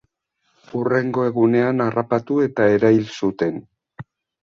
Hurrengo 0.79 1.27
egunean 1.33 1.85
harrapatu 1.87 2.41
eta 2.49 2.69
erail 2.81 3.09
zuten. 3.25 3.65